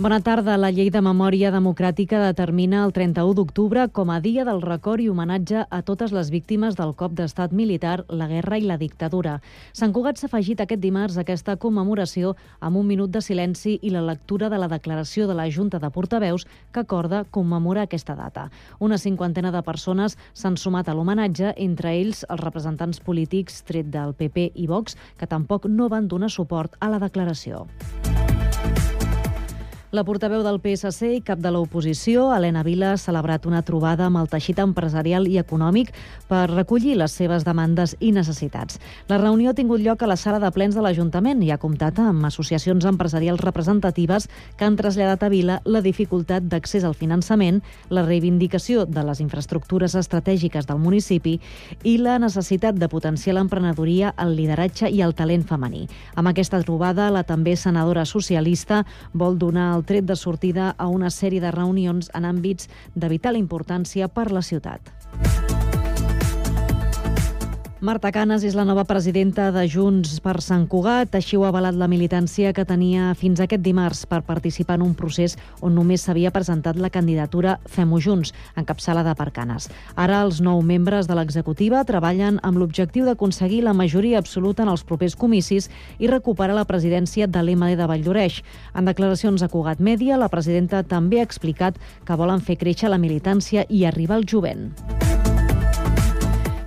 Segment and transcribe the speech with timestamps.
[0.00, 0.54] Bona tarda.
[0.56, 5.10] La llei de memòria democràtica determina el 31 d'octubre com a dia del record i
[5.12, 9.34] homenatge a totes les víctimes del cop d'estat militar, la guerra i la dictadura.
[9.76, 13.92] Sant Cugat s'ha afegit aquest dimarts a aquesta commemoració amb un minut de silenci i
[13.92, 18.48] la lectura de la declaració de la Junta de Portaveus que acorda commemorar aquesta data.
[18.78, 24.16] Una cinquantena de persones s'han sumat a l'homenatge, entre ells els representants polítics tret del
[24.16, 27.66] PP i Vox, que tampoc no van donar suport a la declaració.
[29.90, 34.20] La portaveu del PSC i cap de l'oposició, Helena Vila, ha celebrat una trobada amb
[34.20, 35.88] el teixit empresarial i econòmic
[36.28, 38.78] per recollir les seves demandes i necessitats.
[39.10, 41.98] La reunió ha tingut lloc a la sala de plens de l'Ajuntament i ha comptat
[42.04, 47.58] amb associacions empresarials representatives que han traslladat a Vila la dificultat d'accés al finançament,
[47.90, 51.40] la reivindicació de les infraestructures estratègiques del municipi
[51.82, 55.88] i la necessitat de potenciar l'emprenedoria, el lideratge i el talent femení.
[56.14, 61.08] Amb aquesta trobada, la també senadora socialista vol donar el tret de sortida a una
[61.08, 64.92] sèrie de reunions en àmbits de vital importància per la ciutat.
[67.80, 71.14] Marta Canes és la nova presidenta de Junts per Sant Cugat.
[71.16, 74.92] Així ho ha avalat la militància que tenia fins aquest dimarts per participar en un
[74.92, 79.70] procés on només s'havia presentat la candidatura Fem-ho Junts, encapçalada per Canes.
[79.96, 84.84] Ara els nou membres de l'executiva treballen amb l'objectiu d'aconseguir la majoria absoluta en els
[84.84, 88.42] propers comicis i recuperar la presidència de l'MD de Valldoreix.
[88.76, 93.00] En declaracions a Cugat Mèdia, la presidenta també ha explicat que volen fer créixer la
[93.00, 94.68] militància i arribar al jovent.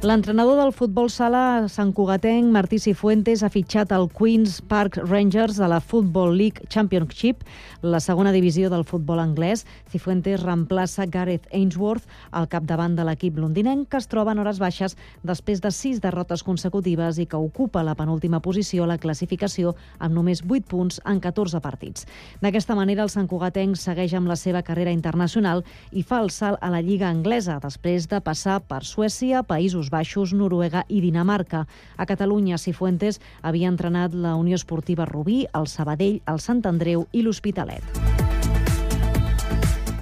[0.04, 5.70] L'entrenador del futbol sala Sant Cugatenc, Martí Cifuentes, ha fitxat el Queen's Park Rangers de
[5.72, 7.46] la Football League Championship,
[7.80, 9.64] la segona divisió del futbol anglès.
[9.94, 12.04] Cifuentes reemplaça Gareth Ainsworth
[12.36, 16.44] al capdavant de l'equip londinenc, que es troba en hores baixes després de sis derrotes
[16.44, 21.24] consecutives i que ocupa la penúltima posició a la classificació amb només 8 punts en
[21.24, 22.04] 14 partits.
[22.44, 26.60] D'aquesta manera, el Sant Cugatenc segueix amb la seva carrera internacional i fa el salt
[26.60, 31.64] a la Lliga Anglesa després de passar per Suècia, Països Baixos, Noruega i Dinamarca.
[31.96, 37.22] A Catalunya, Cifuentes havia entrenat la Unió Esportiva Rubí, el Sabadell, el Sant Andreu i
[37.22, 38.23] l'Hospitalet.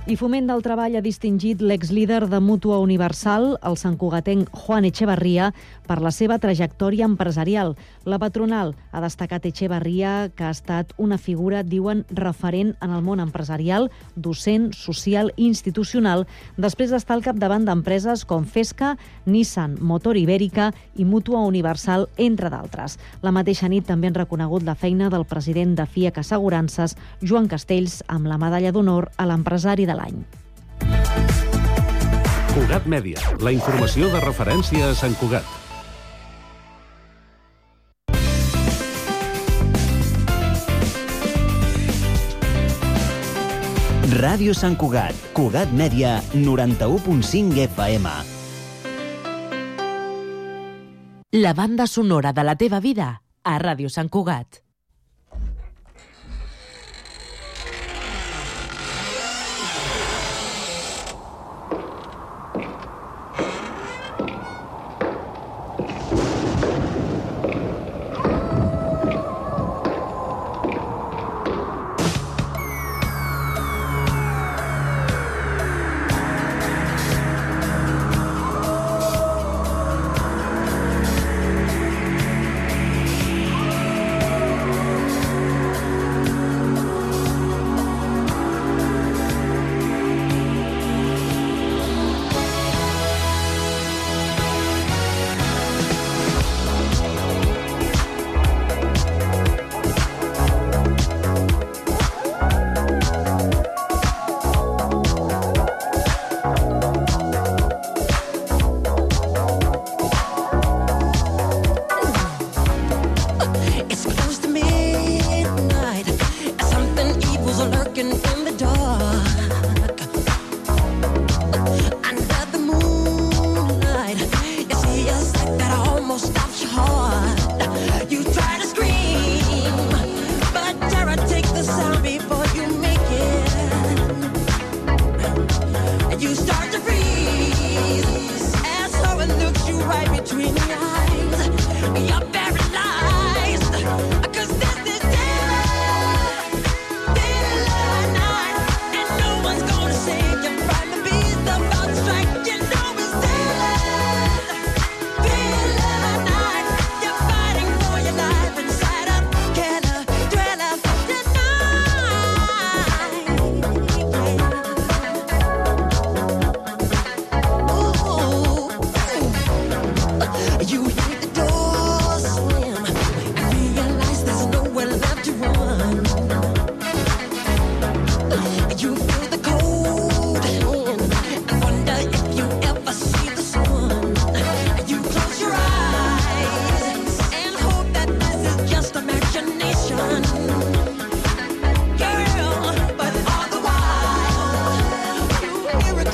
[0.09, 5.51] I Foment del Treball ha distingit l'exlíder de Mútua Universal, el santcugatenc Juan Echevarria,
[5.85, 7.75] per la seva trajectòria empresarial.
[8.09, 13.21] La patronal ha destacat Echevarria, que ha estat una figura, diuen, referent en el món
[13.21, 16.25] empresarial, docent, social i institucional,
[16.57, 18.95] després d'estar al capdavant d'empreses com Fesca,
[19.29, 22.97] Nissan, Motor Ibèrica i Mútua Universal, entre d'altres.
[23.21, 28.01] La mateixa nit també han reconegut la feina del president de FIAC Assegurances, Joan Castells,
[28.09, 30.21] amb la medalla d'honor a l'empresari de l'any.
[32.51, 35.57] Cugat Mèdia, la informació de referència a Sant Cugat.
[44.21, 48.11] Ràdio Sant Cugat, Cugat Mèdia, 91.5 FM.
[51.39, 53.07] La banda sonora de la teva vida
[53.41, 54.59] a Ràdio Sant Cugat.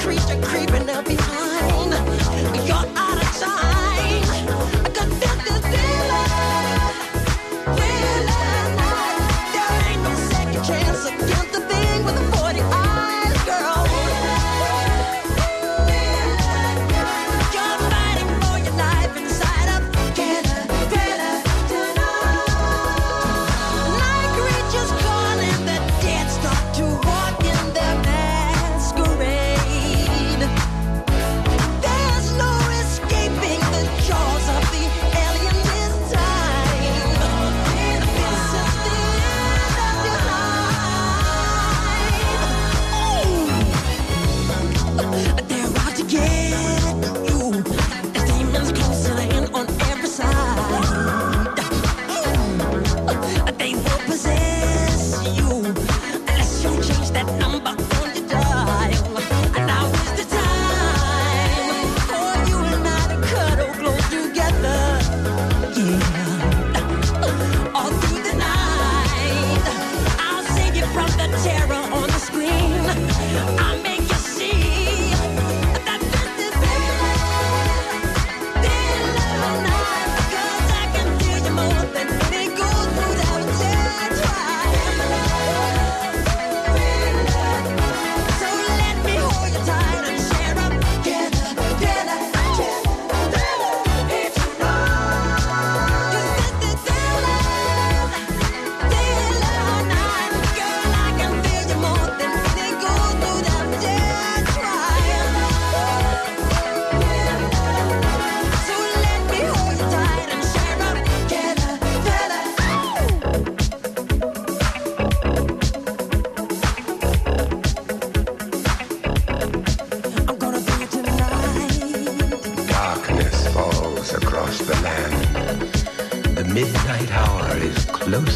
[0.08, 0.67] creature creep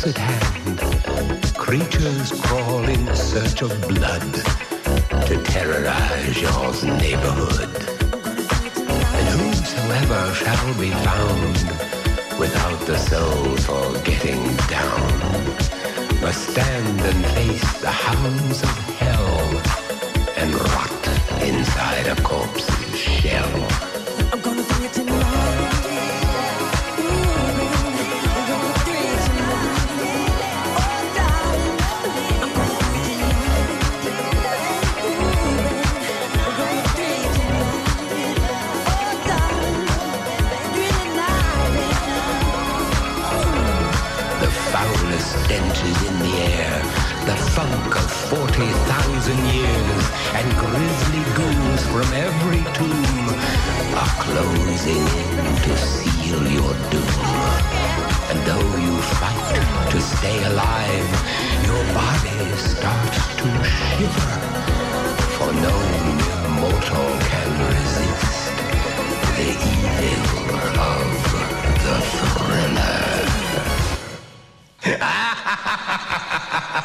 [0.01, 1.56] close at hand.
[1.56, 4.33] Creatures crawl in search of blood
[5.27, 7.75] to terrorize your neighborhood.
[9.18, 15.12] And whosoever shall be found without the soul for getting down
[16.21, 19.42] must stand and face the hounds of hell
[20.38, 21.07] and rot
[21.42, 23.68] inside a corpse's shell.
[24.31, 25.40] I'm gonna do it tonight.
[47.55, 50.03] Funk of 40,000 years,
[50.39, 53.27] and grisly ghouls from every tomb
[54.01, 57.21] are closing in to seal your doom.
[58.31, 59.55] And though you fight
[59.91, 61.11] to stay alive,
[61.67, 64.35] your body starts to shiver,
[65.35, 65.75] for no
[66.61, 68.53] mortal can resist
[69.37, 70.49] the evil
[70.95, 71.05] of
[71.83, 73.07] the thriller.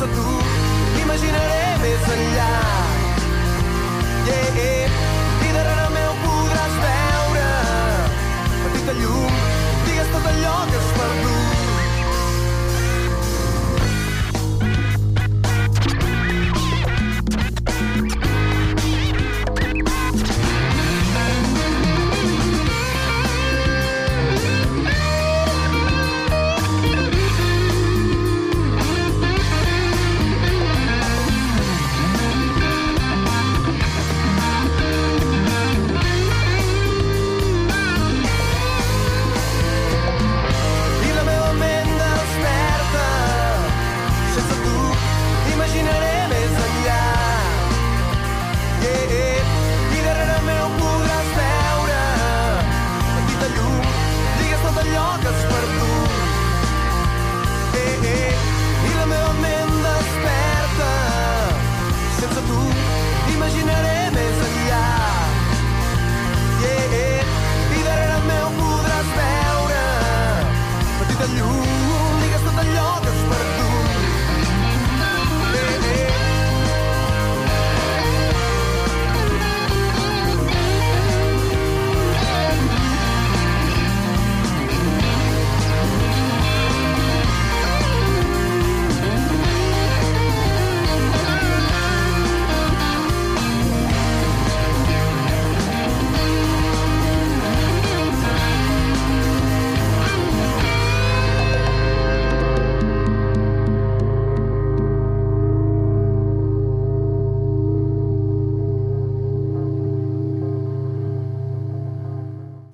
[0.00, 2.59] Sense tu imaginaré més enllà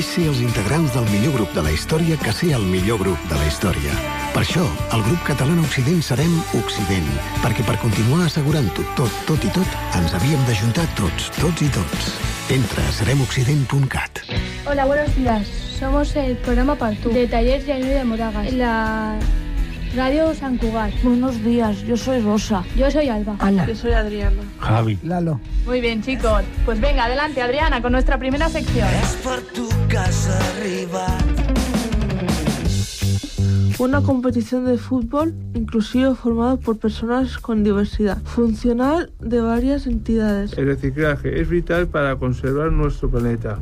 [0.00, 3.36] Ser els integrants del millor grup de la història que ser el millor grup de
[3.36, 3.92] la història.
[4.32, 4.62] Per això,
[4.96, 7.06] el grup català Occident serem Occident,
[7.42, 12.08] perquè per continuar assegurant-ho tot, tot i tot, ens havíem d'ajuntar tots, tots i tots.
[12.50, 14.24] Entra a seremoccident.cat.
[14.66, 15.46] Hola, buenos días.
[15.78, 19.18] Somos el programa Partú de Talleres de de Moragas, en la
[19.94, 20.92] radio San Cugat.
[21.02, 22.64] Buenos días, yo soy Rosa.
[22.76, 23.36] Yo soy Alba.
[23.38, 23.66] Ana.
[23.66, 24.42] Yo soy Adriana.
[24.60, 24.98] Javi.
[25.02, 25.40] Lalo.
[25.66, 26.42] Muy bien, chicos.
[26.64, 28.88] Pues venga, adelante, Adriana, con nuestra primera sección.
[29.24, 29.69] per tu casa arribar.
[33.78, 40.52] Una competición de fútbol inclusivo formado por personas con diversidad funcional de varias entidades.
[40.58, 43.58] El reciclaje es vital para conservar nuestro planeta.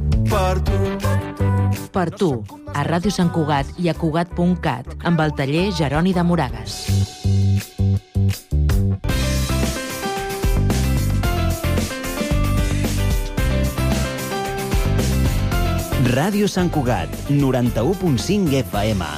[1.92, 2.32] Per tu,
[2.74, 7.17] a Ràdio Sant Cugat i a Cugat.cat, amb el taller Jeroni de Moragas.
[16.08, 19.08] Ràdio Sant Cugat, 91.5 FM.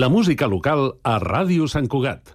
[0.00, 2.33] La música local a Ràdio Sant Cugat.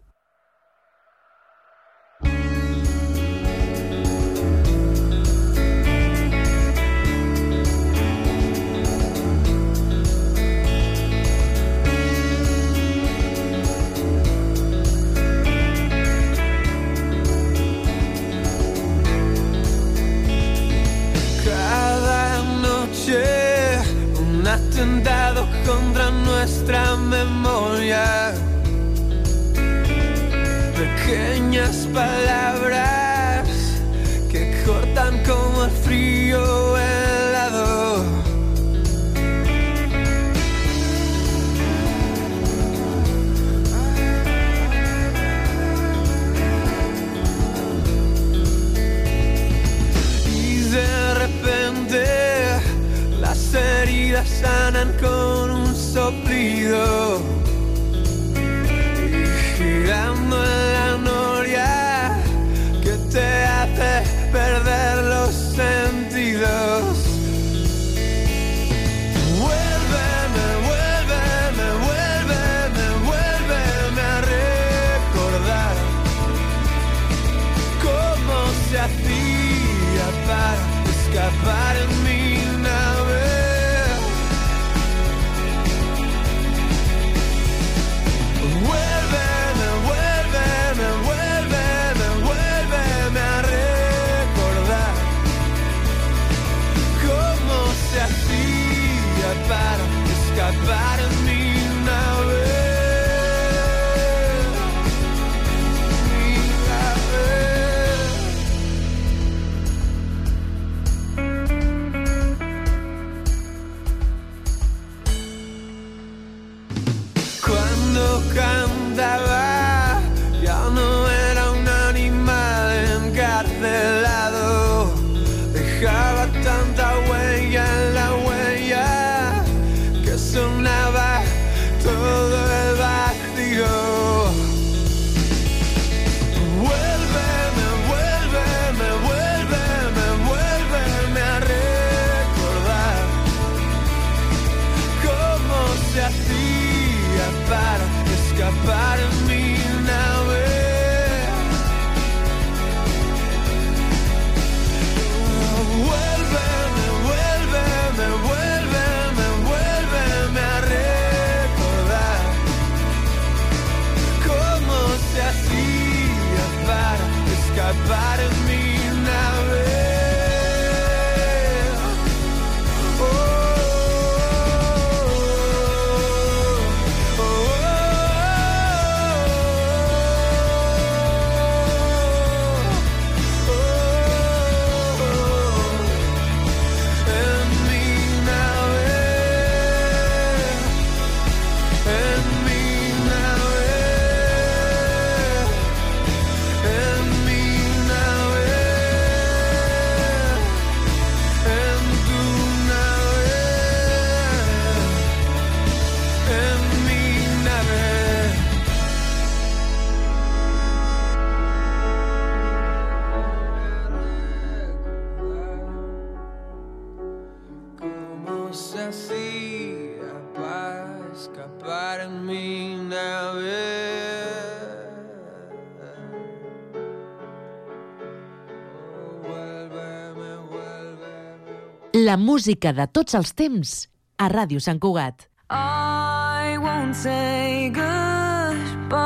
[232.10, 233.86] La música de tots els temps
[234.18, 235.28] a Ràdio Sant Cugat.
[235.54, 239.06] I won't say goodbye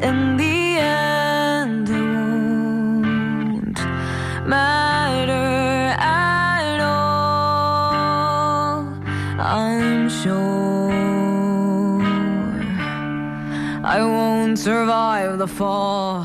[0.00, 3.78] in the end it won't
[4.48, 8.88] matter at all
[9.36, 12.00] I'm sure
[13.84, 16.24] I won't survive the fall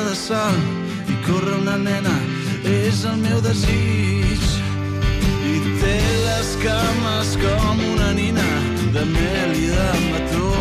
[0.31, 0.57] sal
[1.11, 2.13] i corre una nena
[2.63, 4.43] és el meu desig.
[5.51, 5.95] I té
[6.27, 8.47] les cames com una nina
[8.95, 10.51] de mel i de mató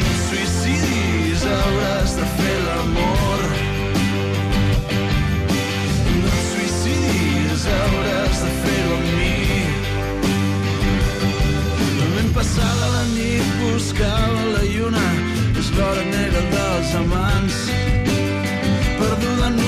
[0.00, 3.46] no suïcidis hauràs de fer l'amor.
[6.24, 9.62] No suïcidis hauràs de fer-ho amb mi.
[12.18, 15.08] Vam passar la nit buscant la lluna
[15.78, 17.58] plora nega dels amants.
[18.98, 19.67] Perduda en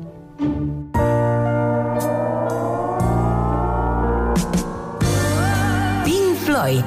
[6.61, 6.85] Floyd.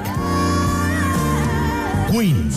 [2.07, 2.47] Queen.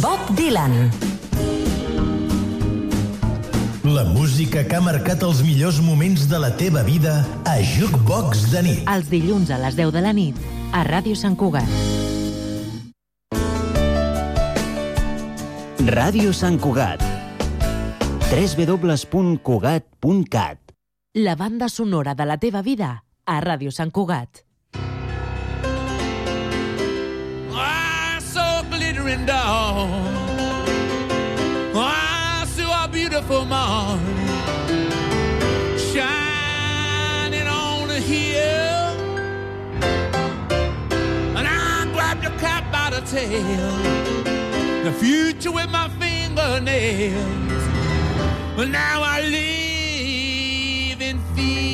[0.00, 0.90] Bob Dylan.
[3.84, 8.62] La música que ha marcat els millors moments de la teva vida a Jukebox de
[8.64, 8.88] nit.
[8.88, 10.32] Els dilluns a les 10 de la nit
[10.72, 11.68] a Ràdio Sant Cugat.
[15.92, 17.04] Ràdio Sant Cugat.
[18.32, 20.63] www.cugat.cat
[21.16, 24.40] La banda sonora de la teva vida a Ràdio Sant Cugat.
[27.54, 30.10] I saw glittering dawn.
[31.72, 34.00] I saw a beautiful morn
[35.78, 38.90] shining on a hill.
[41.38, 43.70] And I grabbed a cat by the tail.
[44.82, 47.62] The future with my fingernails.
[48.56, 49.63] But now I live
[51.04, 51.73] in fear.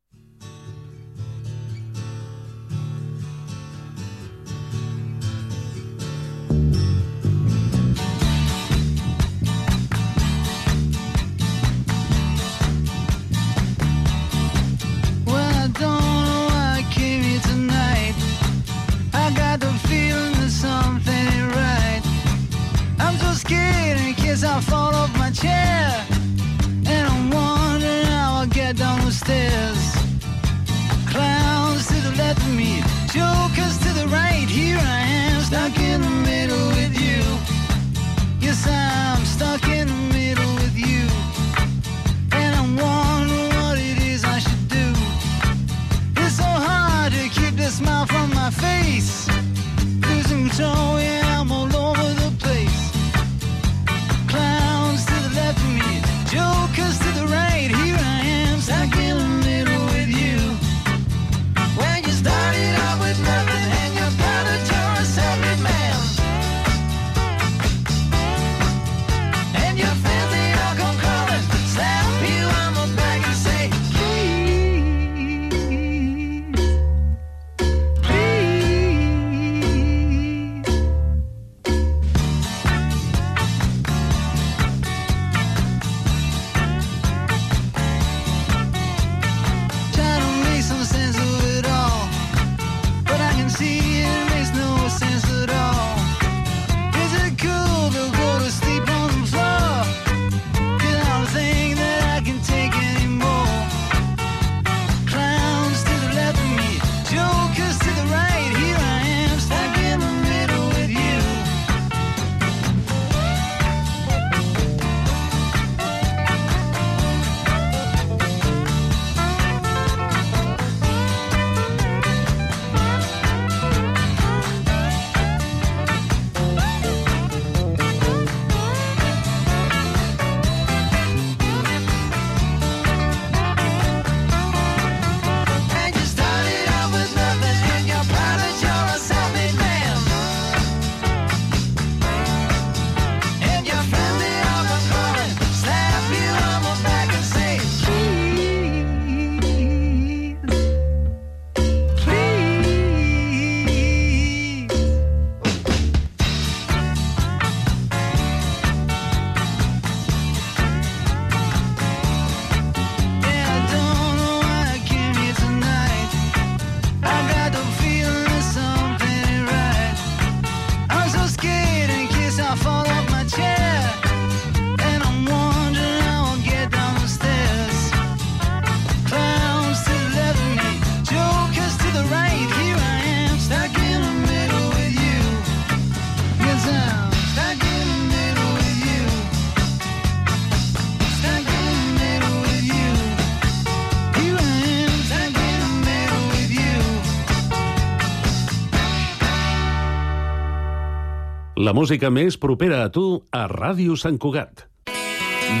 [201.71, 203.01] La música més propera a tu
[203.31, 204.65] a Ràdio Sant Cugat.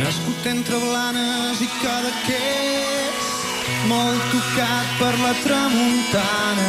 [0.01, 2.39] Nascut entre Blanes i cada que
[3.87, 6.67] molt tocat per la tramuntana.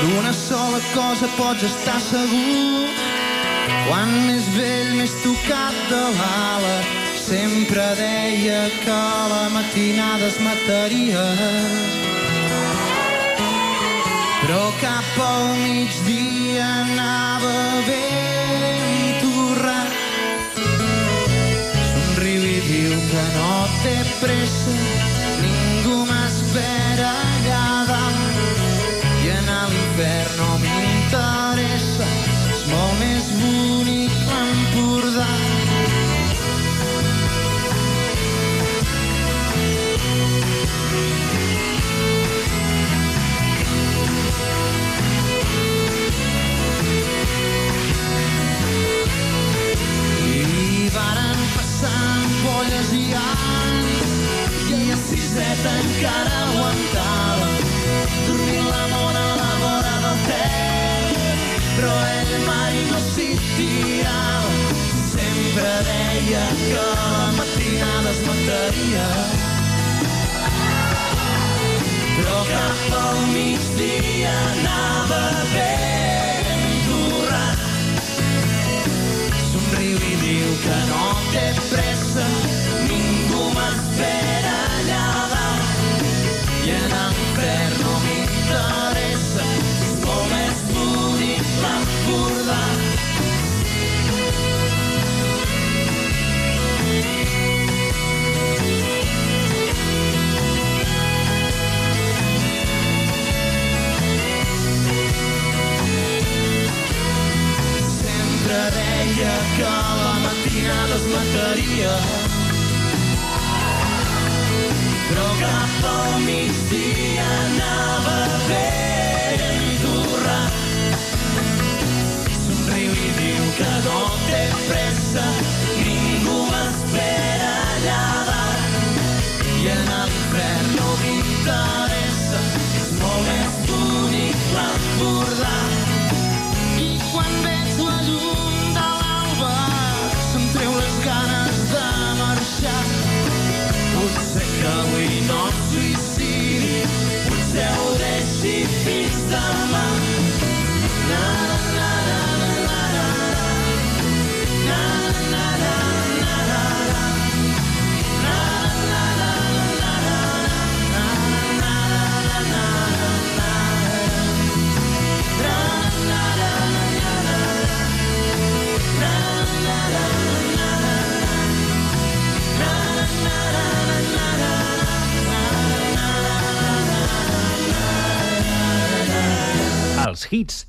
[0.00, 2.90] D'una sola cosa pots estar segur,
[3.86, 6.76] quan més vell, més tocat de l'ala.
[7.28, 9.00] Sempre deia que
[9.36, 11.28] la matinada es mataria.
[14.40, 17.54] Però cap al migdia anava
[17.86, 18.19] bé
[23.12, 24.70] la notte pressa,
[25.42, 27.29] ningú m'espera.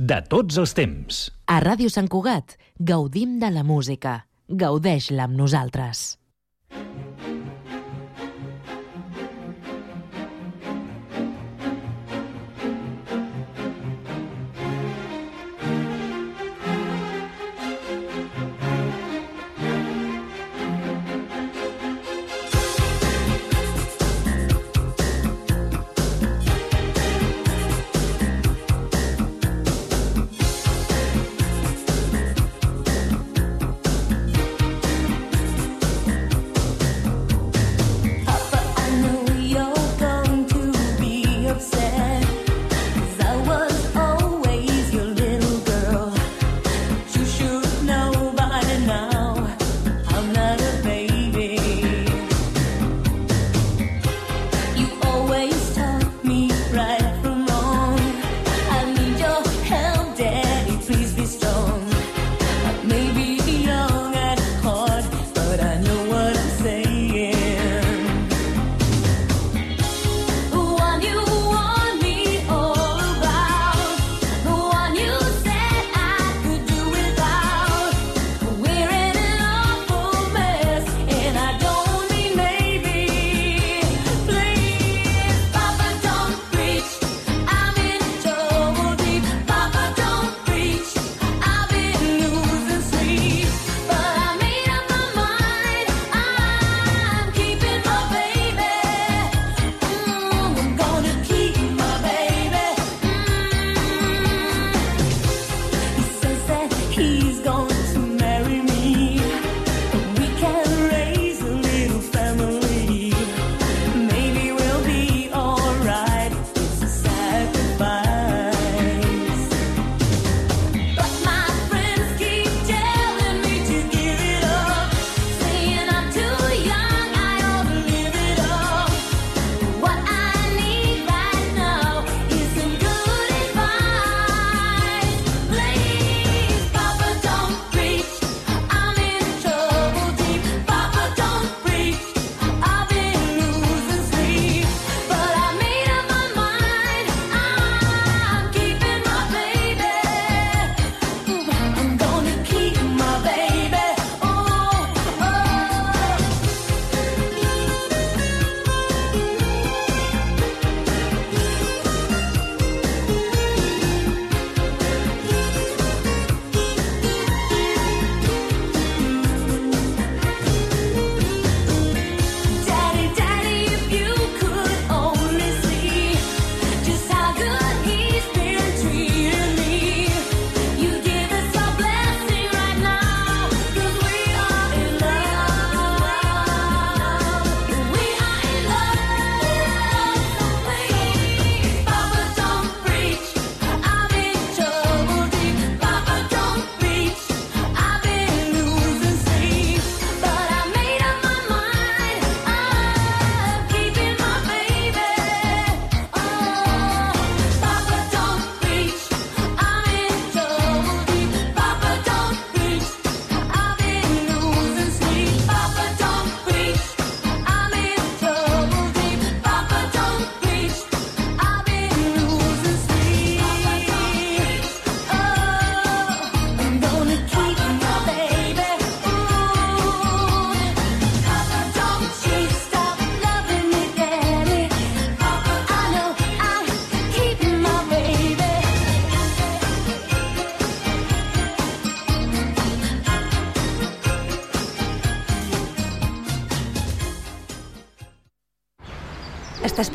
[0.01, 1.27] de tots els temps.
[1.45, 4.23] A Ràdio Sant Cugat gaudim de la música.
[4.49, 6.20] Gaudeix-la amb nosaltres.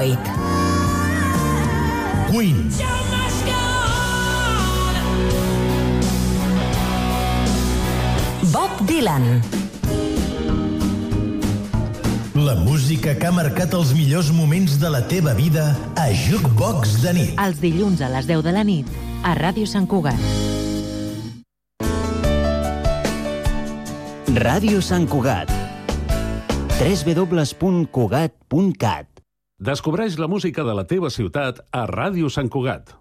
[0.00, 0.24] Floyd.
[2.30, 2.70] Queen.
[8.50, 9.42] Bob Dylan.
[12.34, 17.12] La música que ha marcat els millors moments de la teva vida a Jukebox de
[17.18, 17.36] nit.
[17.36, 18.88] Els dilluns a les 10 de la nit
[19.20, 20.16] a Ràdio Sant Cugat.
[24.40, 25.52] Ràdio Sant Cugat.
[26.80, 29.09] www.cugat.cat
[29.60, 32.94] Descobreix la música de la teva ciutat a Ràdio Sant Cugat.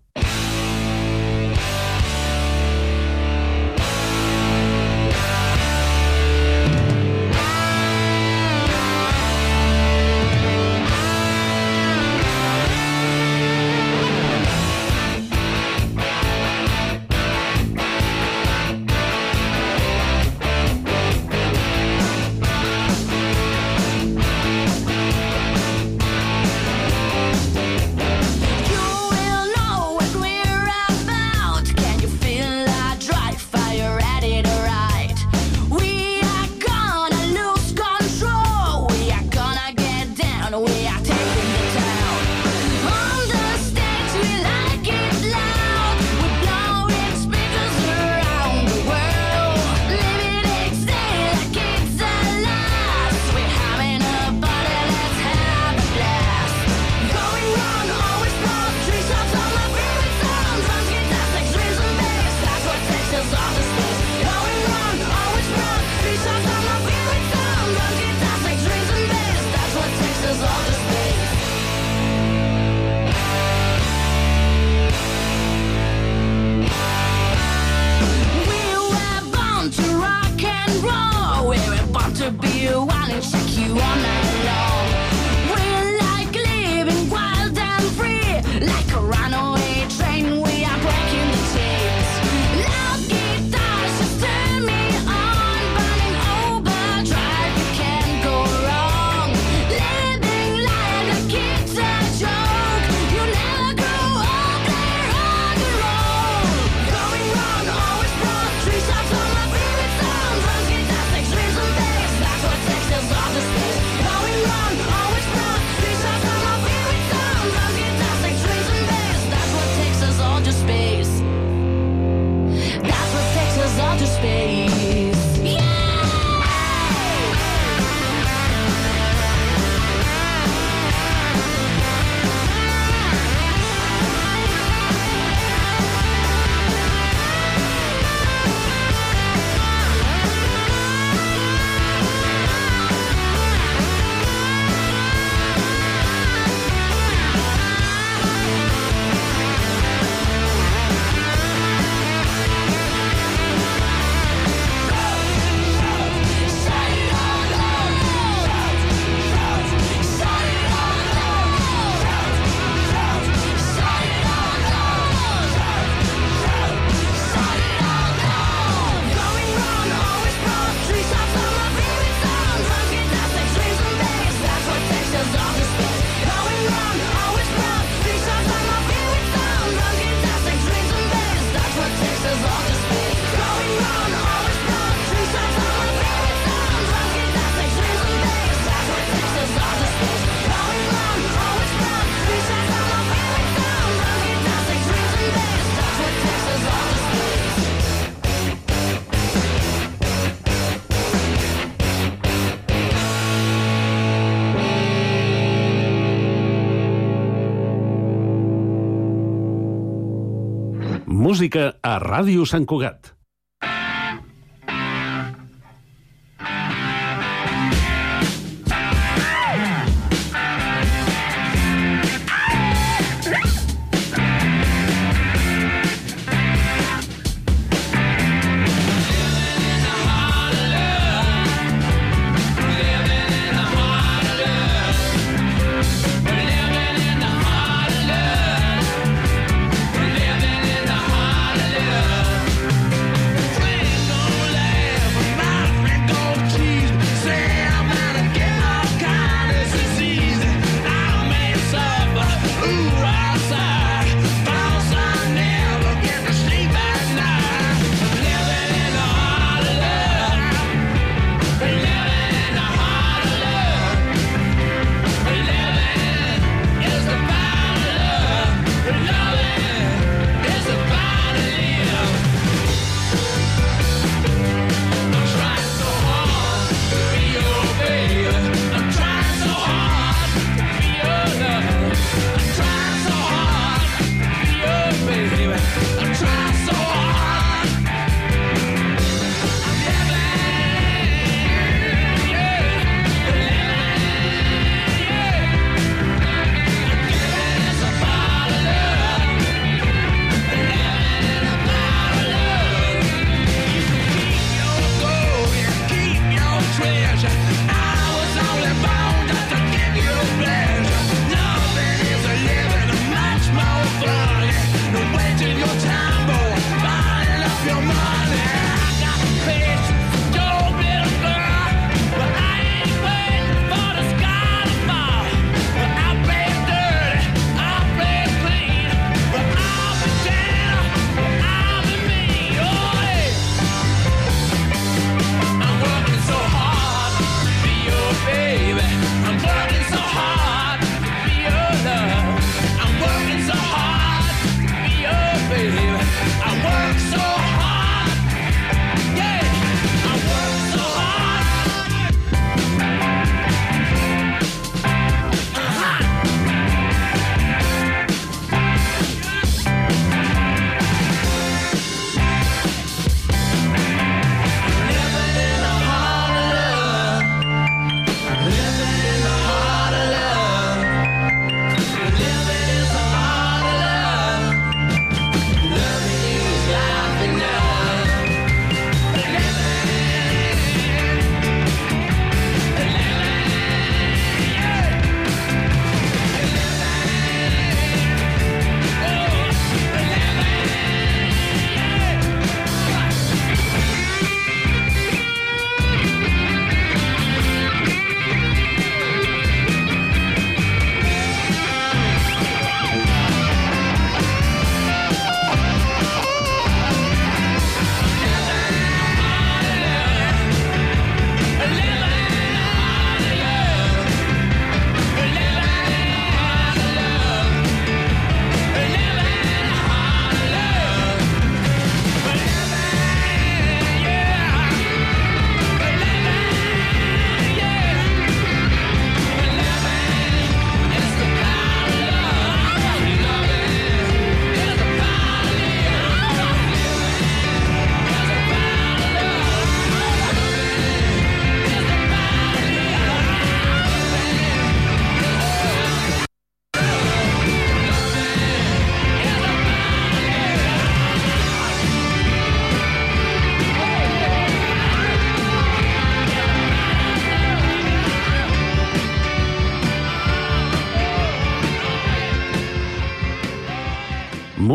[211.49, 213.18] música a Ràdio Sant Cugat.